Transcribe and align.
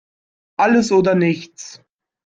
Alles 0.57 0.91
oder 0.93 1.13
nichts! 1.13 1.79